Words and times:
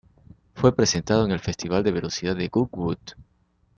Fue 0.55 0.75
presentado 0.75 1.25
en 1.25 1.31
el 1.31 1.39
festival 1.39 1.83
de 1.83 1.91
velocidad 1.91 2.35
de 2.35 2.47
goodwood. 2.47 2.97